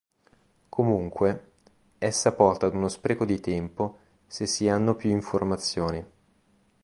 Comunque, 0.67 1.51
essa 1.99 2.31
porta 2.33 2.65
ad 2.65 2.73
uno 2.73 2.87
spreco 2.87 3.23
di 3.23 3.39
tempo 3.39 3.99
se 4.25 4.47
si 4.47 4.67
hanno 4.67 4.95
più 4.95 5.11
informazioni. 5.11 6.03